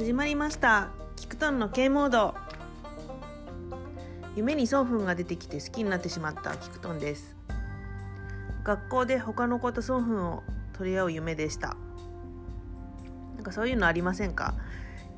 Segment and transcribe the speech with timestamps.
[0.00, 0.88] 始まりました。
[1.14, 2.34] キクトンの K モード。
[4.34, 6.56] 夢にソンフンが出てきて好きになってしまった。
[6.56, 7.36] キクトンです。
[8.64, 10.42] 学校で他の子とソンフンを
[10.72, 11.76] 取り合う夢でした。
[13.34, 14.54] なんかそういうのありませんか？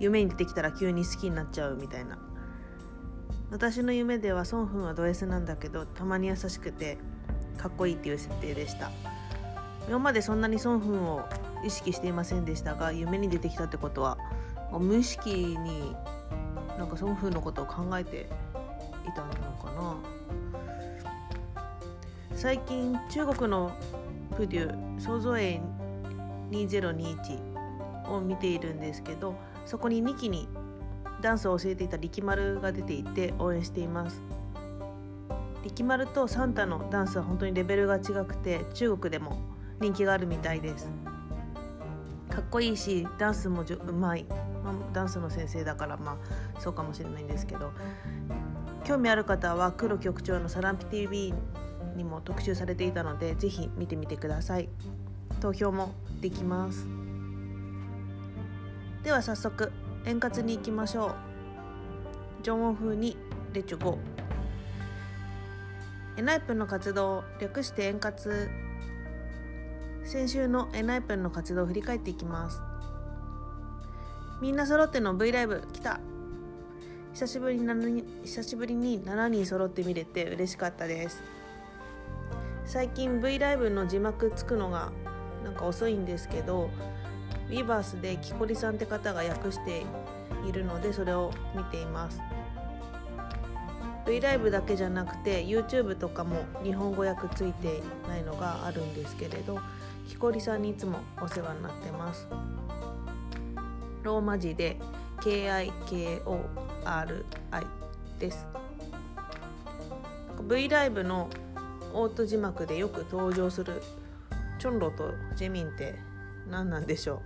[0.01, 2.19] 夢に出てきたら急に好きになっちゃうみたいな。
[3.53, 6.99] 私の夢ではソンフンはド S なんだけどたまに優しくて
[7.57, 8.91] かっこいいっていう設定でした。
[9.87, 11.25] 今までそんなにソンフンを
[11.65, 14.19] 意識していませんでしたが夢に出てきたってことは
[14.79, 15.95] 無意識に
[16.79, 18.29] なんかソンフンのことを考えて
[19.07, 19.97] いたのかな。
[22.35, 23.73] 最近中国の
[24.37, 25.63] プデュ創造園
[26.51, 30.49] 2021を見ているんですけどそこに2期に
[31.21, 34.21] ダンスを教えていた力丸が出ていて応援しています。
[35.63, 39.41] 力丸とサンタのダンスは本当にレベルが違くて中国でも
[39.81, 40.91] 人気があるみたいです。
[42.29, 44.27] かっこいいしダンスもうまい、
[44.65, 46.19] まあ、ダンスの先生だからま
[46.57, 47.73] あそうかもしれないんですけど
[48.85, 51.35] 興味ある方は黒局長のサランピ TV
[51.97, 54.69] にも特集されていたのでぜひ見てみてください。
[55.41, 56.87] 投票もできます。
[59.03, 59.73] では早速
[60.07, 61.15] 円滑に行きましょう。
[62.43, 63.17] ジョンオン風に
[63.53, 63.99] レチュゴ
[66.17, 68.17] エナイプンの活動略して円滑。
[70.05, 72.72] 先週のエナイプンの活動を振り返っていきます。
[74.43, 76.01] みんな揃っての V ライブ来た。
[77.15, 81.23] 久しぶりに人久しぶりに7人揃って見れて嬉しかったです。
[82.65, 84.91] 最近 V ライブの字幕つくのが
[85.45, 86.71] なんか遅いんですけど
[87.51, 89.85] w e v e r s でキコリさんって方が訳して
[90.45, 92.21] いるのでそれを見ています。
[94.09, 99.61] V ライブだけじゃなくて YouTube とかも日本語訳ついてないのがあるんですけれど
[100.09, 102.27] きこりさんにいつもお世話になってます。
[104.03, 104.79] ローマ字で
[105.21, 106.23] KIKORI
[108.19, 108.47] です。
[110.49, 111.31] V ライブの
[111.95, 113.81] オート字幕でよく登場する
[114.59, 115.95] チョンロとジェミンって
[116.51, 117.23] 何なんでしょ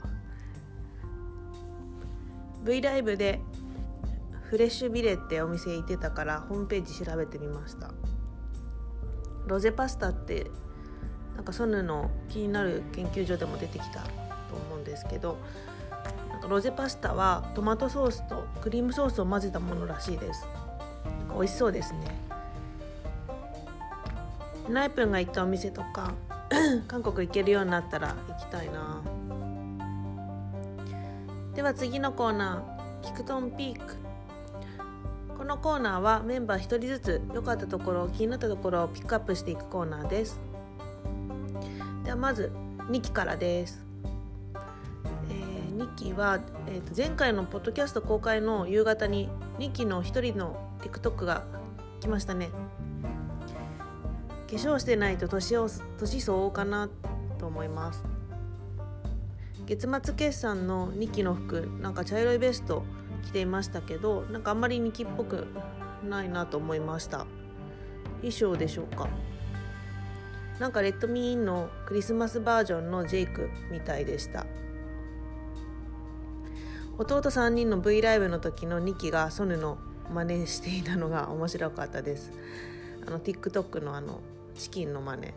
[2.62, 2.66] う。
[2.66, 3.40] V ライブで
[4.42, 7.92] フレッシュビレってお店行ってたからホームページ調べてみました。
[9.46, 10.50] ロゼパスタって
[11.36, 14.10] なんかソヌの気になる研究所でも出てきたと
[14.68, 15.38] 思うんですけど
[16.48, 20.46] ロゼパスタはトマトソースとクリームソースを混ぜたものらしいです。
[21.32, 21.98] 美味しそうですね。
[24.68, 26.14] ナイプンが行ったお店とか
[26.88, 29.02] 韓国行けるようになったら行きたいな。
[31.54, 33.96] では次のコーナーキクトンピーク。
[35.38, 40.40] このコーナーはメンバー1人ずつ良かったところ気になったところをピックアップしていくコーナーです。
[42.04, 42.50] ではまず
[42.90, 43.85] 2期からです、
[45.76, 49.28] 2期は、えー、と前回のポッドキャスト公開の夕方に
[49.58, 51.44] 2期の1人の TikTok が
[52.00, 52.48] 来ましたね。
[54.48, 56.88] 化粧してないと年を年相応かな
[57.38, 58.02] と思います。
[59.66, 62.82] 月末決算の2期の服なんか茶色いベスト
[63.24, 65.46] 着ていましたけどなんかあんまり2期っぽく
[66.08, 67.26] ないなと思いました。
[68.20, 69.08] 衣装でしょうか。
[70.58, 74.46] なんかレッドミーンのクリスマスバージョンのジェイクみたいでした。
[76.98, 79.76] 弟3人の V ライブの時の2期がソヌの
[80.14, 82.32] 真似していたのが 面白かったです。
[83.06, 84.20] あの TikTok のあの
[84.54, 85.34] チキンの真似。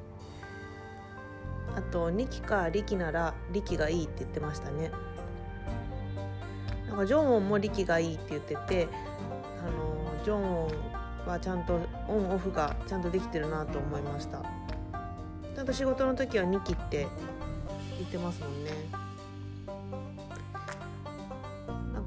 [1.75, 4.91] あと2期かリキならリキがいいって言ってましたね。
[6.87, 8.87] なんかジョンオンもリキがいいって言ってて
[9.61, 11.77] あのジョンオンはちゃんと
[12.07, 14.41] オンオフがちゃんとできてるなと思いました。
[15.53, 17.05] ちゃんと仕事の時は2期って
[17.97, 19.08] 言ってますもんね。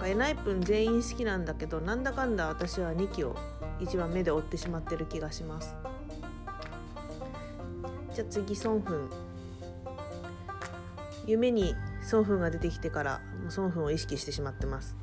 [0.03, 3.37] かエナイプン全員好きなんだけどなんだかんだ私は2期を
[3.81, 5.75] 一番目で追ってしまってる気がします。
[8.15, 9.11] じゃあ次ソンフン
[11.27, 14.97] 夢にソンフンが出てきてからソンフンを意識してしまってます。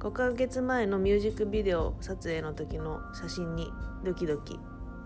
[0.00, 3.70] 5ヶ月前のミュージックビデオ撮影の時の写真に
[4.04, 4.58] ドキドキ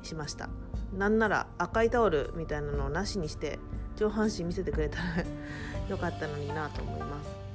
[0.03, 0.49] しました。
[0.97, 3.59] なんなら赤いタオルみたいなのをなしにして
[3.97, 5.05] 上半身見せてくれたら
[5.89, 7.46] よかったのになと思います。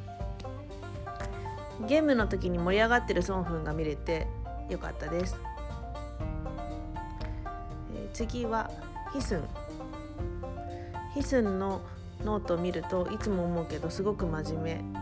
[1.87, 4.27] ゲームの時に盛り上がってるソンフンが見れて
[4.69, 5.35] よかったです、
[7.95, 8.69] えー、次は
[9.13, 9.43] ヒスン。
[11.13, 11.81] ヒスンの
[12.23, 15.01] ノートを見るといつも思うけどすごく真面目。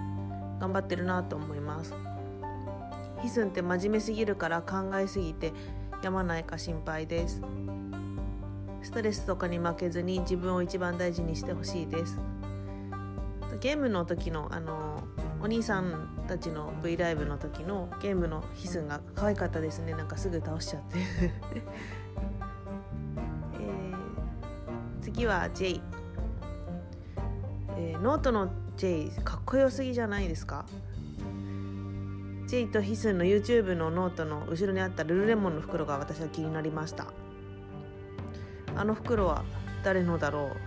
[0.59, 1.93] 頑張ってるなと思います。
[3.21, 5.53] ヒスンって真面目すぎるから考えすぎて
[6.01, 7.41] やまないか心配です。
[8.81, 12.19] ストレスとかに負けずに自分を一番大事にしてほしいです。
[13.59, 15.03] ゲームの時のあの
[15.41, 19.93] お兄さんたちの V ライブの時のゲームのヒスンが可愛かったですね。
[19.93, 20.99] なんかすぐ倒しちゃって。
[23.59, 23.97] えー、
[25.01, 25.81] 次は Jay、
[27.77, 30.65] えー、ノートの Jay かっこよすぎじゃないですか。
[32.45, 37.07] J とヒスンの YouTube のノートの後ろにあったルルレモンの袋が私は気になりました。
[38.75, 39.43] あの袋は
[39.83, 40.57] 誰のだろう。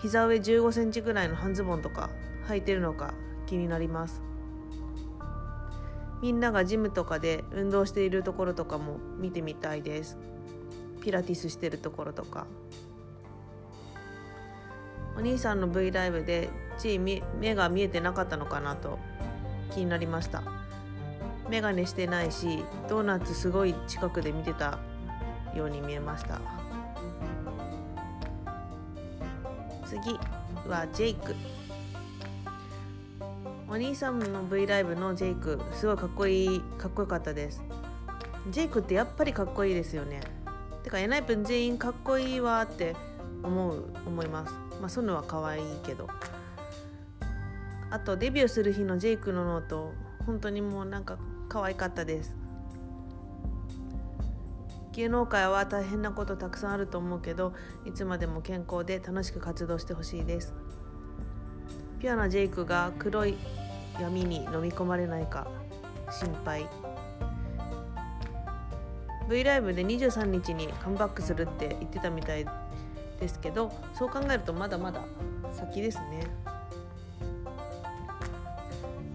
[0.00, 2.08] 膝上1 5センチぐらいの半ズボンとか
[2.48, 3.12] 履いてるのか
[3.52, 4.22] 気になります。
[6.22, 10.16] みんながジムとかで運動しているところとかも見てみたいです。
[11.02, 12.46] ピラティスしてるところとか。
[15.18, 17.20] お兄さんの V ライブでちい目
[17.54, 18.98] が見えてなかったのかなと
[19.74, 20.42] 気になりました。
[21.50, 24.78] メガネしてないしドーナツすごい近くで見てた
[25.54, 26.40] ように見えました。
[29.84, 30.18] 次
[30.66, 31.34] はジェイク。
[33.72, 37.62] お兄さんの V ライブのジェイクすごいかっこいいかっこよかったです。
[38.50, 40.20] ジェイクってやっぱりかっこいいですよね。
[40.82, 42.94] てか ENHYPEN 全員かっこいいわって
[43.42, 44.52] 思う思います。
[44.78, 46.06] まあソヌは可愛いけど。
[47.88, 49.94] あとデビューする日のジェイクのノート
[50.26, 51.16] 本当にもうなんか
[51.48, 52.36] 可愛かったです。
[54.92, 57.54] 芸能界は大変なことたくさんあると思うけど
[57.86, 60.52] いつまでも健康で楽しく活動してほしいです。
[62.00, 63.38] ピュアなジェイクが黒い
[64.00, 65.46] 闇に飲み込まれないか
[66.10, 66.66] 心配。
[69.28, 72.44] V ライブで23日にカムバックするって言ってたみたい
[73.20, 75.00] ですけどそう考えるとまだまだ
[75.52, 76.26] 先ですね。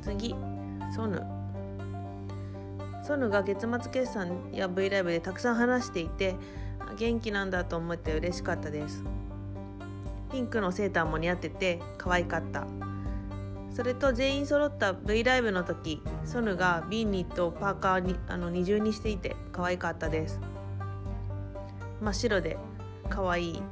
[0.02, 0.36] 次
[0.96, 1.22] ソヌ。
[3.04, 6.36] ソヌが月末決算や V ライブでたくさん話していて
[6.98, 9.04] 元気なんだと思って嬉しかったです。
[10.32, 12.66] ピンクのセーターも似合ってて可愛かった。
[13.72, 20.40] それと全員揃った V ライブの時ソヌがビンニとパーカーにあの二重にしていて可愛かったです。
[22.02, 22.58] 真っ白で
[23.10, 23.64] 可愛い。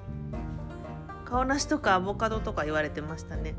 [1.25, 3.55] 顔なしとかアボカドとか言われてましたね。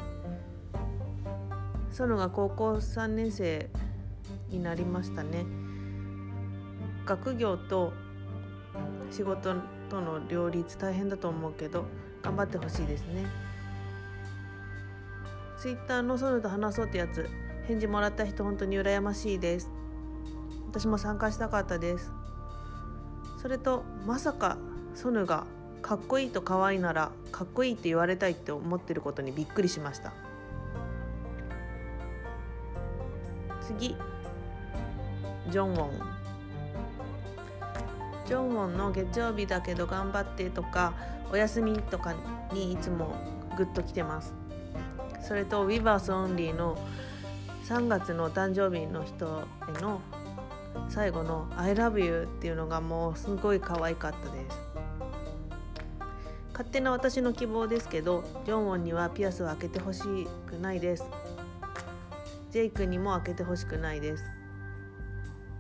[1.91, 3.71] ソヌが高校3年生
[4.49, 5.45] になりましたね。
[7.05, 7.93] 学業と
[9.11, 9.55] 仕事
[9.89, 11.85] との両立大変だと思うけど
[12.23, 13.46] 頑張ってほしいですね。
[15.67, 17.29] Twitter のソヌと話そうってやつ。
[17.67, 19.69] 返事もらった人本当に羨ましいです。
[20.69, 22.13] 私も参加したかったです。
[23.43, 24.59] それとまさか
[24.95, 25.45] ソヌが
[25.83, 30.13] かっこいいと可愛いならかっこいいって言われたいって思ってることにびっくりしました。
[33.61, 33.97] 次。
[35.51, 35.91] ジョンウォン。
[38.25, 40.95] ジョンウォンの月曜日だけど頑張ってとか
[41.33, 42.15] お休みとか
[42.53, 43.17] にいつも
[43.57, 44.46] グッと来てます。
[45.27, 46.79] それと Weavers Only の
[47.65, 49.43] 3月の誕生日の人
[49.77, 50.01] への
[50.89, 54.61] 最後の「I love you」っていうのがもうすごい可愛かったです。
[56.53, 60.03] 勝手な私の希望ですけどジョンウォンにはピアスを開けてほし
[60.47, 61.05] くないです。
[62.53, 64.25] ジェイクにも開けてほしくないです。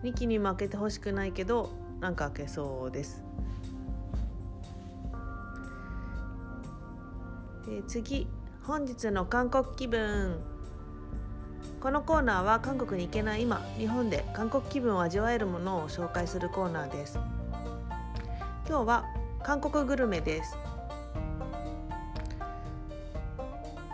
[0.04, 3.24] ニキにも開けてほしくないけどなんか開けそうです、
[7.68, 8.28] え、次。
[8.66, 10.40] 本日の韓国気分。
[11.80, 17.20] このコーナーは韓国に行けない今日本で韓国気分を味わえるものを紹介するコーナーです。
[18.68, 19.04] 今日は
[19.44, 20.58] 韓国グルメです。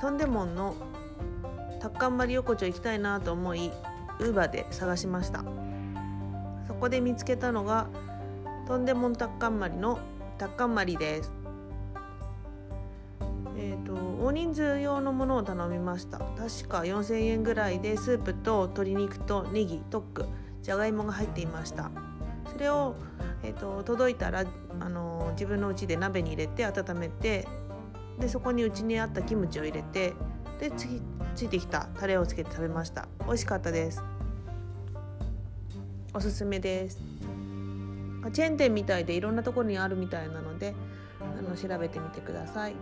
[0.01, 0.75] トンデモンの
[1.79, 3.71] タッカンマリ横丁行きたいなと思い
[4.21, 5.45] ウーバーで探しました。
[6.67, 7.89] そこで見つけたのが
[8.67, 9.99] とんでもんタッカンマリの
[10.39, 11.31] タッカンマリです。
[13.55, 16.19] えーと、大人数用のものを頼みました。
[16.19, 20.27] 確か4000円ぐらいでスープと鶏肉とネギトック
[20.63, 21.91] じゃがいもが入っていました。
[22.53, 22.95] それを、
[23.43, 24.45] えーと、届いたら、
[24.79, 27.49] あの自分の家で鍋に入れて温めて
[28.21, 30.15] でそこにうちにあったキムチを入れて
[30.61, 31.03] で次
[31.35, 33.09] ついてきたタレをつけて食べました。
[33.27, 34.05] 美味しかったです。
[36.15, 37.01] おすすめです。
[38.33, 40.77] チェーン店みたいでいろんなところにあるみたいなので
[41.21, 42.77] あの調べてみてください。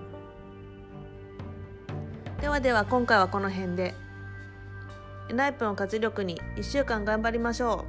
[2.40, 3.94] ではでは今回はこの辺で。
[5.32, 7.85] ナイプの活力に1週間頑張りましょ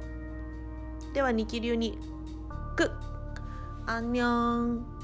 [1.10, 1.14] う。
[1.14, 1.98] では二気流に
[2.76, 2.90] く。
[3.86, 5.01] アンニョン。